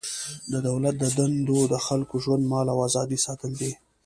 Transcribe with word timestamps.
د 0.51 0.53
دولت 0.67 0.95
دنده 1.17 1.59
د 1.73 1.75
خلکو 1.87 2.15
ژوند، 2.23 2.43
مال 2.51 2.67
او 2.73 2.79
ازادي 2.87 3.17
ساتل 3.25 3.51
دي. 3.61 3.71